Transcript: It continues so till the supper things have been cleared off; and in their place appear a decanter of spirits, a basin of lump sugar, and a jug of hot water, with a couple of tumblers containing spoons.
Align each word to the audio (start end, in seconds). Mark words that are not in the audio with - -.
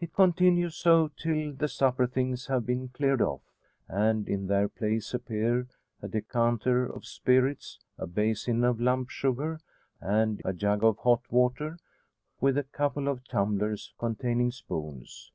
It 0.00 0.14
continues 0.14 0.76
so 0.76 1.08
till 1.14 1.52
the 1.52 1.68
supper 1.68 2.06
things 2.06 2.46
have 2.46 2.64
been 2.64 2.88
cleared 2.88 3.20
off; 3.20 3.42
and 3.86 4.26
in 4.26 4.46
their 4.46 4.66
place 4.66 5.12
appear 5.12 5.68
a 6.00 6.08
decanter 6.08 6.86
of 6.86 7.04
spirits, 7.04 7.78
a 7.98 8.06
basin 8.06 8.64
of 8.64 8.80
lump 8.80 9.10
sugar, 9.10 9.60
and 10.00 10.40
a 10.42 10.54
jug 10.54 10.82
of 10.82 10.96
hot 11.00 11.30
water, 11.30 11.76
with 12.40 12.56
a 12.56 12.64
couple 12.64 13.08
of 13.08 13.28
tumblers 13.28 13.92
containing 13.98 14.52
spoons. 14.52 15.32